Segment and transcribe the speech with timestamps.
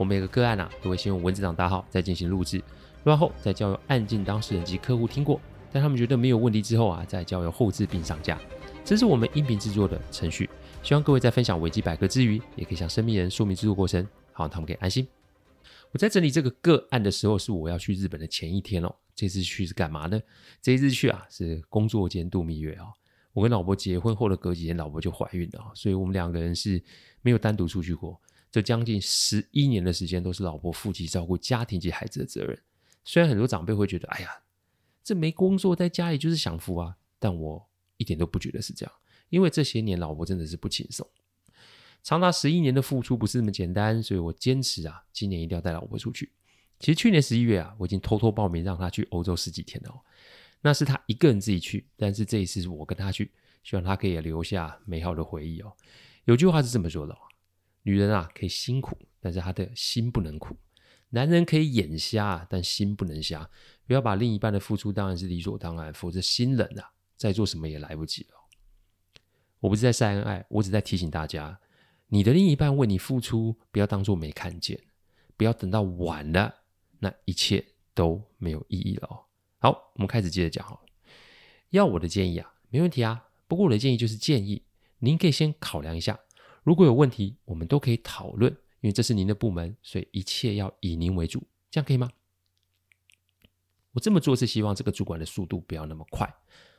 [0.00, 5.38] 我们每个个案啊都会先用文字档大号再进行录制，录完后再交由案件当事人及客户听过，
[5.70, 8.40] 在他们觉得没有问题之后啊，再交由后置并上架。
[8.82, 10.48] 这是我们音频制作的程序。
[10.82, 15.06] 希望各位在分享维基百科之余，也可以向身边人说明制作过程，好让他们可以安心。
[15.92, 18.94] 我在整理这个个案的时候，是我要去日本的前一天哦。
[19.14, 20.18] 这次去是干嘛呢？
[20.62, 22.88] 这一次去啊是工作兼度蜜月哦。
[23.34, 26.82] 我跟老婆结婚后的隔几天，老婆就怀孕了，所以我们两个人是
[27.20, 28.18] 没有单独出去过。
[28.50, 32.58] 这将近十一年的时间，都是老婆负起照顾家庭及孩子的责任。
[33.04, 34.28] 虽然很多长辈会觉得，哎呀，
[35.02, 38.92] 这没工作在家里就是享福啊，但我一点都不觉得是这样，
[39.28, 41.06] 因为这些年老婆真的是不轻松，
[42.02, 46.32] 长达十一年的付出不是那么简单，所以我坚持啊，今年一定要带老婆出去。
[46.78, 50.00] 其实去年十一月啊，我已经偷偷报名让她去欧洲十几天了哦。
[50.62, 53.30] 那是他一个人自己去，但是这一次是我跟他去，
[53.62, 55.72] 希望他可以留下美好的回忆哦。
[56.26, 57.18] 有句话是这么说的哦：
[57.82, 60.54] 女人啊可以辛苦，但是她的心不能苦；
[61.10, 63.50] 男人可以眼瞎，但心不能瞎。
[63.86, 68.36] 不要把另一半的付出当然是理所当然，否则心冷啊，再做什么也来不及了。
[69.58, 71.60] 我不是在晒恩爱，我只在提醒大家：
[72.06, 74.80] 你的另一半为你付出，不要当做没看见，
[75.36, 76.54] 不要等到晚了，
[76.98, 79.24] 那一切都没有意义了哦。
[79.58, 80.78] 好，我们开始接着讲哈。
[81.70, 83.26] 要我的建议啊，没问题啊。
[83.46, 84.62] 不过我的建议就是建议，
[85.00, 86.18] 您可以先考量一下，
[86.62, 92.10] 如果有问题，我们都可以讨论，因为这是您的部门，所以一切要以您为主，这样可以吗？
[93.92, 96.32] 我这么做是希望这个主管的速度不要那么快，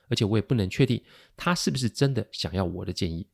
[0.08, 1.03] 而且我也不能确定
[1.36, 3.28] 他是不是真的想要我的建议。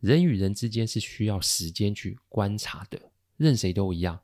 [0.00, 3.00] 人与人之间是需要时间去观察的，
[3.36, 4.20] 任谁都一样。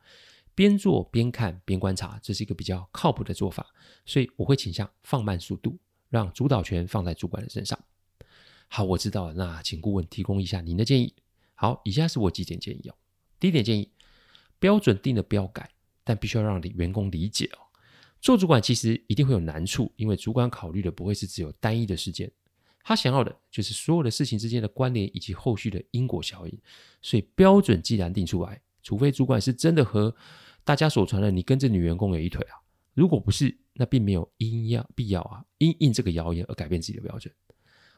[0.54, 3.66] 边做边看边观察，这是一个比较靠谱的做法，
[4.04, 5.78] 所以我会倾向放慢速度，
[6.10, 7.78] 让主导权放在主管的身上。
[8.68, 11.14] 好，我知道了，那请顾问提供一下您的建议。
[11.62, 12.94] 好，以下是我几点建议哦。
[13.38, 13.88] 第一点建议，
[14.58, 15.70] 标准定了不要改，
[16.02, 17.58] 但必须要让员工理解哦。
[18.20, 22.28] 做主管其实一定会有难处，因为主管考虑的不会是只有单一的事件，
[22.82, 26.58] 他想要的就是所有的事情之间的关联以及后续的因果效应。
[27.00, 30.12] 所以标准既然定出来，除非主管是真的和
[30.64, 32.58] 大家所传的你跟这女员工有一腿啊，
[32.92, 37.32] 如果不是，那并没有因要必要啊，因应这个谣言而改变自己的标准。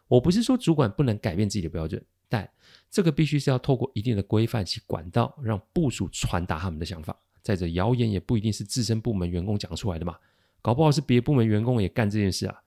[0.07, 2.49] 我不是说主管不能改变自己的标准，但
[2.91, 7.17] 这个必须是要透过一定的规范及管道，让部属传达他们的想法。
[7.43, 10.17] 再者，谣言也不一定是自身部门员工讲出来的嘛，
[10.63, 12.63] 搞不好是别部门员工也干这件事啊。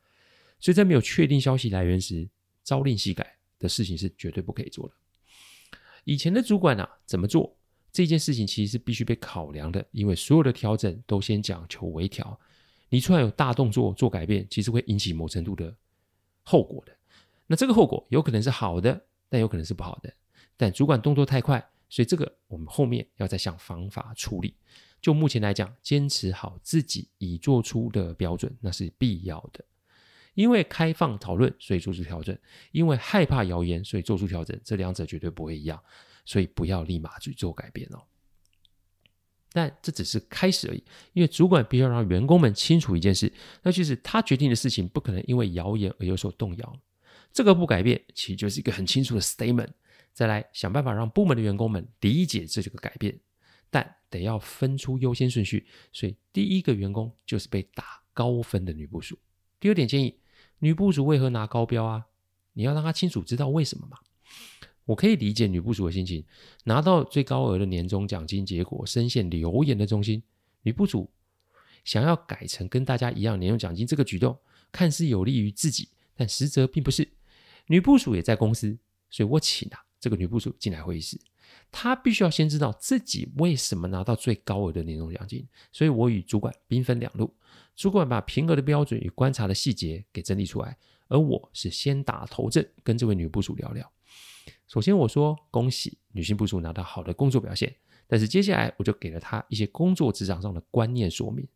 [0.59, 2.27] 所以在没有确定消息来源时，
[2.63, 4.93] 朝令夕改的事情是绝对不可以做的。
[6.03, 7.55] 以前的主管啊，怎么做？
[7.91, 12.39] 这件事情其实是必须被考量的，因为所有的调整都先讲求微调。
[12.89, 15.75] 你突然有大动作做改变，其实会引起某程度的
[16.43, 16.95] 后果的。
[17.47, 20.13] 那这个后果有可能是好的，但有可能是不好的。
[20.55, 24.55] 但主管动作太快，所以这个我们后面要再想方法处理。
[25.01, 29.63] 就目前来讲，坚持好自己已做出的标准，那是必要的。
[30.33, 32.35] 因为开放讨论，所以做出调整；
[32.71, 34.59] 因为害怕谣言，所以做出调整。
[34.63, 35.81] 这两者绝对不会一样。
[36.25, 38.03] 所以不要立马去做改变哦，
[39.53, 40.83] 但这只是开始而已。
[41.13, 43.31] 因为主管必须要让员工们清楚一件事，
[43.63, 46.79] 那就是他决定的事情不可能因为谣言而有所动摇。
[47.31, 49.69] 这个不改变，其实就是一个很清楚的 statement。
[50.13, 53.19] 再来想办法让部门的员工们理解这个改变，
[53.69, 55.67] 但得要分出优先顺序。
[55.93, 59.17] 所以第一个员工就是被打高分的女部属。
[59.59, 60.17] 第二点建议，
[60.59, 62.07] 女部属为何拿高标啊？
[62.53, 63.99] 你要让她清楚知道为什么嘛。
[64.85, 66.25] 我可以理解女部属的心情，
[66.63, 70.23] 拿到最高额的年终奖金，结果深陷流言的中心。
[70.63, 71.11] 女部署
[71.83, 74.35] 想要改成跟大家一样年终奖金，这个举动
[74.71, 77.07] 看似有利于自己，但实则并不是。
[77.67, 78.77] 女部署也在公司，
[79.09, 81.19] 所以我请啊这个女部署进来会议室，
[81.71, 85.47] 她必须要先知道自己为什么拿到最高额的年终奖金。
[85.71, 87.33] 所以我与主管兵分两路，
[87.75, 90.77] 主管把评核的标准与观察的细节给整理出来，
[91.07, 93.91] 而我是先打头阵，跟这位女部署聊聊。
[94.67, 97.75] 首先我说恭喜女性部署拿到好的工作表现，
[98.07, 101.47] 但是接下来我就给了她一些工作职场上的观念说明。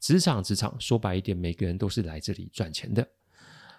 [0.00, 3.08] 职场职场说白一点，每个人都是来这里赚钱的，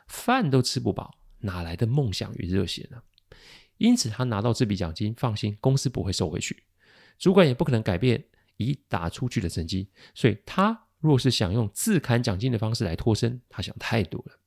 [0.07, 3.01] 饭都吃不饱，哪来的梦想与热血呢？
[3.77, 6.63] 因此他拿到这笔奖金，放心，公司不会收回去，
[7.17, 8.23] 主管也不可能改变
[8.57, 9.89] 以打出去的成绩。
[10.13, 14.39] 所以他若是想用自砍奖金的方式来脱身，他想太多了。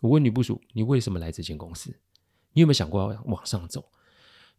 [0.00, 1.98] 我问女部署：“你为什么来这间公司？
[2.52, 3.90] 你有没有想过要往上走？”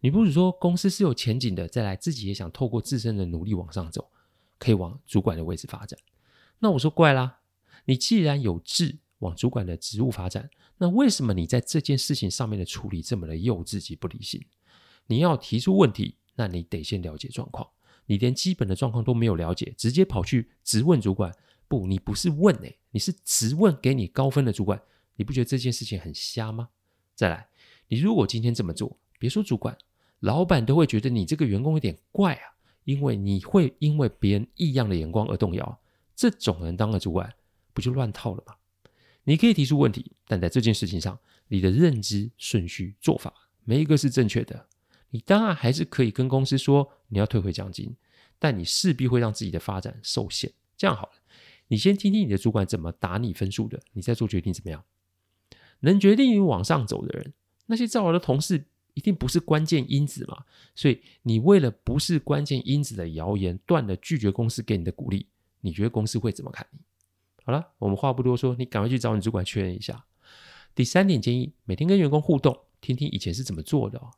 [0.01, 4.11] 女部署说：“公司是有前景的，再来自己也想透过自身的努力往上走，
[4.57, 5.97] 可以往主管的位置发展。”
[6.59, 7.41] 那我说怪啦，
[7.85, 14.43] 你既然有志往主管的职务发展，那为什么你在这件事情上面的处理这么的幼稚及不理性？
[15.07, 17.69] 你要提出问题，那你得先了解状况。
[18.07, 21.33] 你连基本的状况都没有了解，直接跑去直问主管？
[21.67, 24.79] 不，你不是问诶、你是直问给你高分的主管。
[25.15, 26.69] 你不觉得这件事情很瞎吗？
[27.15, 27.47] 再来，
[27.87, 29.75] 你如果今天这么做，别说主管，
[30.19, 32.53] 老板都会觉得你这个员工有点怪啊，
[32.83, 35.79] 因为你会因为别人异样的眼光而动摇。
[36.15, 37.33] 这种人当了主管，
[37.73, 38.55] 不就乱套了吗？
[39.25, 41.19] 你可以提出问题，但在这件事情上，
[41.49, 43.33] 你的认知顺序做法
[43.63, 44.67] 没一个是正确的。
[45.09, 47.95] 你当然还是可以跟公司说你要退回奖金，
[48.39, 50.51] 但你势必会让自己的发展受限。
[50.77, 51.13] 这样好了，
[51.67, 54.83] 你先听听你的主管怎么打你分数的，你再做决定怎么样？
[55.81, 57.33] 能决定你往上走的人，
[57.67, 60.43] 那些造谣的同事一定不是关键因子嘛？
[60.75, 65.27] 所以你为了不是关键因子的谣言，断了拒绝公司给你的鼓励。
[65.61, 66.79] 你觉得公司会怎么看你？
[67.45, 70.03] 好了，我们话不多说，你赶快去找你主管确认一下。
[70.73, 74.09] 第三点建议，每天跟员工互动，听听以前是怎么做的哦。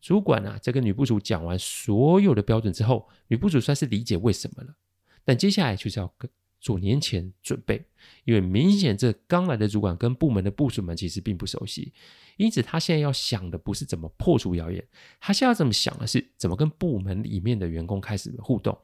[0.00, 4.74] 主管啊，在跟女部署讲完所有的标准之后，女部署算是理解为什么了。
[5.26, 7.84] 但接下来就是要跟做年前准备，
[8.24, 11.92] 因为明显这刚来的主管跟部门的部署们其实并不熟悉，
[12.38, 14.82] 因此他现在要想的不是怎么破除谣言，
[15.20, 18.78] 他现在要怎么想的是怎么跟部门里面的员工开始互动。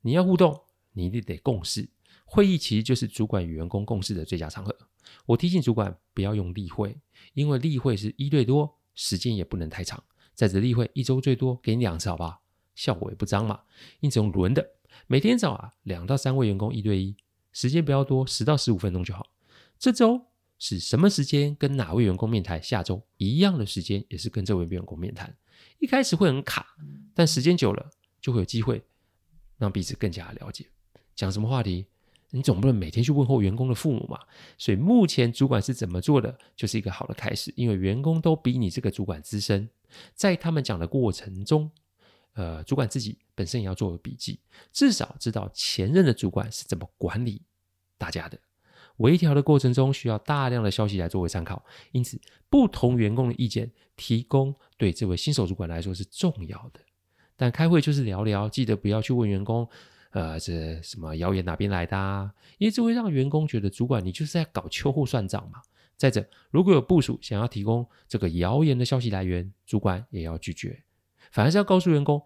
[0.00, 0.62] 你要互动，
[0.92, 1.88] 你一定得共事。
[2.26, 4.76] 会议其实就是主管与员工共事的最佳场合。
[5.24, 6.94] 我提醒主管不要用例会，
[7.32, 10.02] 因为例会是一对多，时间也不能太长。
[10.34, 12.42] 在这例会一周最多给你两次，好不好？
[12.74, 13.62] 效果也不彰嘛。
[14.00, 14.72] 因此用轮的，
[15.06, 17.16] 每天早啊两到三位员工一对一，
[17.52, 19.26] 时间不要多，十到十五分钟就好。
[19.78, 20.26] 这周
[20.58, 22.62] 是什么时间跟哪位员工面谈？
[22.62, 25.34] 下周一样的时间也是跟这位员工面谈。
[25.78, 26.66] 一开始会很卡，
[27.14, 27.90] 但时间久了
[28.20, 28.84] 就会有机会。
[29.58, 30.66] 让彼此更加了解，
[31.14, 31.86] 讲什么话题，
[32.30, 34.18] 你总不能每天去问候员工的父母嘛。
[34.58, 37.52] 所以目前主管是怎么做的，就是一个好的开始。
[37.56, 39.68] 因为员工都比你这个主管资深，
[40.14, 41.70] 在他们讲的过程中，
[42.34, 44.40] 呃，主管自己本身也要做个笔记，
[44.72, 47.42] 至少知道前任的主管是怎么管理
[47.96, 48.38] 大家的。
[48.98, 51.62] 微调的过程中需要大量的消息来作为参考，
[51.92, 52.18] 因此
[52.48, 56.80] 不同员工的意见提供对这位新手主管来说是重要的。
[57.36, 59.68] 但开会就是聊聊，记得不要去问员工，
[60.16, 62.32] 呃，这什么谣言哪边来的啊？
[62.56, 65.60] 因为这会让员工觉得主管你就是在搞秋后算账嘛。
[65.94, 70.82] 再者，如果有部署想要提供这个谣言的消息来源，主管也要拒绝，
[71.32, 72.22] 反而是要告诉员工，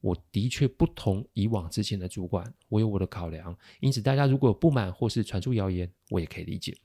[0.00, 3.56] 我的确不同以往之前的主管，我有我的考量。
[3.78, 6.76] 因此，大家如果有不满或是传出谣言，我也可以理解。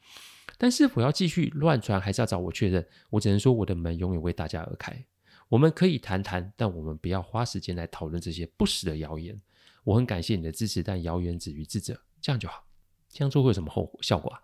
[0.59, 2.87] 但是否要继续乱传，还是要找我确认？
[3.09, 5.05] 我只能说，我的门永远为大家而开。
[5.49, 9.41] 我们可以谈谈，但我们不要花时间来讨论这些不实的谣言。
[9.85, 12.65] 我很感谢你的支持，但谣言止于智者，这样就好。
[13.07, 14.41] 这样做会有什么后果效果啊？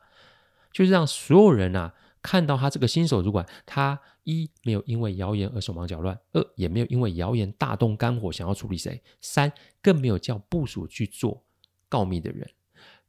[0.71, 11.43] 就是让所有人啊看到他这个新手主管，他一没有因为谣言而手忙脚乱，二也没有因为谣言大动肝火想要处理谁，三更没有叫部属去做
[11.89, 12.50] 告密的人。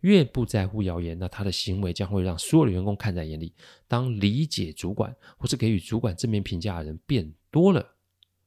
[0.00, 3.54] 越不在乎谣言，那他的行为将会让所有的员工看在眼里。
[3.86, 7.94] 当理解主管或是给予主管正面评价的人变多了，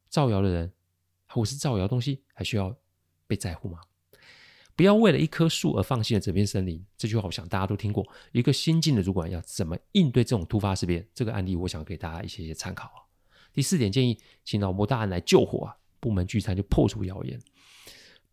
[0.10, 0.74] 造谣的人
[1.30, 2.75] 或是造谣东西还需要
[3.27, 3.79] 被在乎吗？
[4.75, 6.86] 不要为了一棵树而放弃了整片森林。
[6.98, 8.05] 这句话我想大家都听过。
[8.34, 11.08] 一个新进的主管要怎么应对这种突发事变？
[11.13, 12.91] 这个案例我想给大家一些些参考。
[13.53, 15.77] 第四点建议，请老婆大人来救火啊！
[16.01, 17.39] 部门聚餐就破除谣言，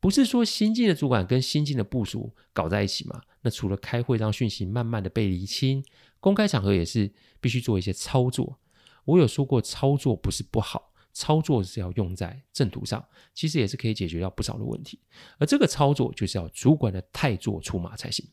[0.00, 3.22] 不是说新进的主管跟新进的部署搞在一起吗？
[3.42, 5.82] 那除了开会让讯息慢慢的被厘清，
[6.18, 8.58] 公开场合也是必须做一些操作。
[9.04, 13.04] 我有说过，操作不是不好，操作是要用在正途上，
[13.34, 15.00] 其实也是可以解决掉不少的问题。
[15.38, 18.26] 而这个操作就是要主管的太做出马才行。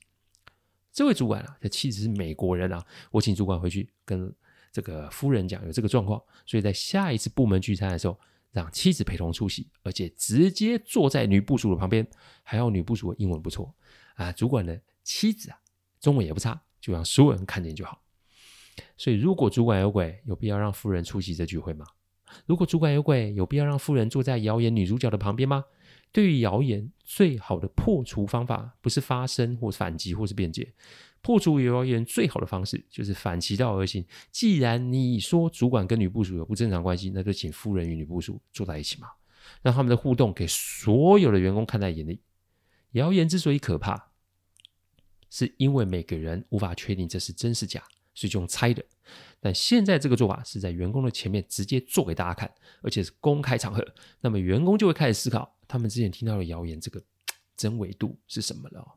[0.92, 4.34] 这位主管啊，他妻子是美国人啊，我请主管回去跟
[4.72, 8.20] 这个夫人讲有这个状况，所以在下一次部门聚餐的时候，
[8.52, 12.06] 让妻子陪同出席，而且直接坐在女部属的旁边，
[12.44, 13.74] 还要女部属的英文不错
[14.16, 15.60] 啊，主管的妻子啊，
[16.00, 18.02] 中文也不差，就让所有人看见就好。
[18.98, 21.86] 所以，如果主管有鬼，有必要让夫人出席这聚会吗？
[22.46, 25.66] 如果主管有鬼，有必要让夫人坐在谣言女主角的旁边吗？
[26.12, 30.74] 对于谣言，最好的破除方法不是发声或反击或是辩解，
[31.22, 34.04] 破除谣言最好的方式就是反其道而行。
[34.32, 39.10] 既然你说主管跟女部属有不正常关系，那就请夫人与女部属坐在一起嘛。
[39.62, 42.22] 让他们的互动给所有的员工看在眼里。
[42.92, 44.12] 谣言之所以可怕，
[45.30, 47.84] 是因为每个人无法确定这是真是假，
[48.28, 48.84] 是用猜的。
[49.40, 53.86] 但现在这个做法是在员工的前面直接做给大家看，而且是公开场合，
[54.22, 57.02] 那么员工就会开始思考，他们之前听到的谣言这个
[57.56, 58.96] 真伪度是什么了。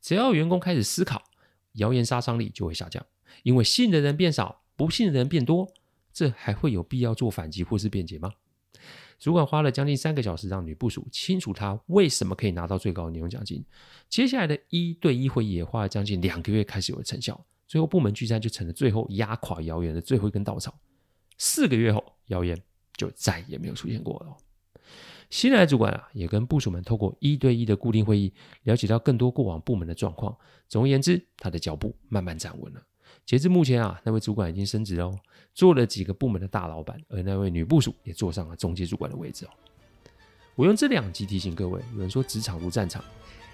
[0.00, 1.22] 只要员工开始思考，
[1.74, 3.04] 谣言杀伤力就会下降，
[3.42, 5.72] 因为信的人变少，不信的人变多，
[6.12, 8.32] 这还会有必要做反击或是辩解吗？
[9.18, 13.64] 主管花了将近三个小时让女部署清楚他为什么可以拿到最高的年终奖金，
[14.08, 20.74] 接下来的一对一会议也花了将近两个月开始有了成效，最后部门聚餐就成了最后压垮谣言的最后一根稻草。
[21.36, 22.60] 四个月后，谣言
[22.96, 24.36] 就再也没有出现过了。
[25.30, 28.32] 新来的主管啊，也跟部署们透过一对一的固定会议，
[28.62, 30.34] 了解到更多过往部门的状况。
[30.66, 32.82] 总而言之，他的脚步慢慢站稳了。
[33.26, 35.14] 截至目前啊，那位主管已经升职哦，
[35.52, 39.50] 做了几个部门的大老板，而那位女部署也坐上了中介主管的位置哦。
[40.54, 43.04] 我用这两集提醒各位，有人说职场如战场，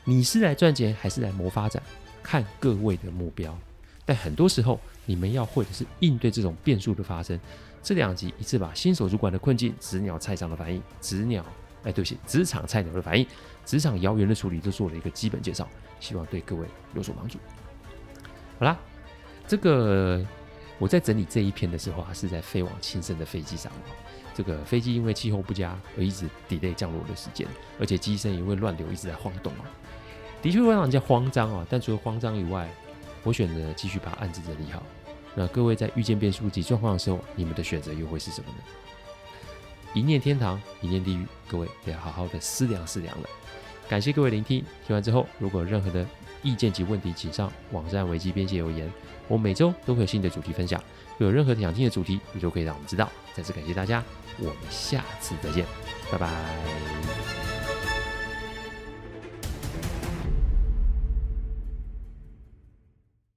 [0.04, 1.82] 你是来赚钱还是来谋发展，
[2.22, 3.58] 看各位的目标。
[4.04, 7.38] 但很多时候，你们要会的是应对这种变数的发生。
[7.82, 11.44] 这两集一次把新手主管的困境、职鸟菜场的反应、职鸟
[11.82, 13.26] 哎，对不起，职场菜鸟的反应、
[13.64, 15.68] 职场谣言的处理都做了一个基本介绍，
[16.00, 17.38] 希望对各位有所帮助。
[18.58, 18.78] 好啦。
[19.46, 20.24] 这个
[20.78, 23.70] 我在整理这一篇的时候啊，是在飞往轻生的飞机上。
[24.34, 27.46] 这个飞机因为气候不佳而一直 delay 降落的时间，
[27.78, 29.68] 而且机身因为乱流一直在晃动啊，
[30.40, 31.66] 的确会让人家慌张啊。
[31.68, 32.66] 但除了慌张以外，
[33.24, 34.80] 我选择继续把案子整理好。
[35.34, 38.58] 那各位在遇见变数及状况的时候，你们的选择又会是什么呢？
[39.92, 43.28] 一念天堂，一念地狱，各位得好好的思量思量了。
[43.88, 46.06] 感谢各位聆听，听完之后如果有任何的
[46.42, 48.90] 意见及问题，请上网站危机边界留言。
[49.26, 50.80] 我每周都会有新的主题分享，
[51.18, 53.10] 如果有任何想听的主题，你都可以让我们知道。
[53.34, 54.02] 再次感谢大家，
[54.38, 55.64] 我们下次再见，
[56.12, 57.43] 拜拜。